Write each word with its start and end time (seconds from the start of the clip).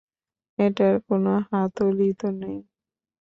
এটার 0.59 0.95
কোন 1.07 1.25
হাতল 1.47 1.97
ই 2.01 2.11
তো 2.19 2.27
নেই। 2.39 2.57